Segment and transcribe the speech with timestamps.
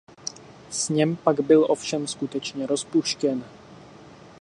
[0.71, 3.43] Sněm pak byl ovšem skutečně rozpuštěn.